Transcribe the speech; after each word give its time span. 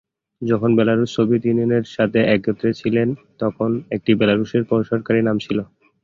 যখন 0.41 0.69
Belarus, 0.77 1.09
Soviet 1.15 1.43
ইউনিয়নের 1.45 1.85
সাথে 1.95 2.19
একত্রে 2.35 2.69
ছিল 2.79 2.95
তখন 3.39 3.69
এটি 3.95 4.11
বেলারুশের 4.19 4.63
সরকারি 4.91 5.19
নাম 5.27 5.37
ছিল। 5.45 5.57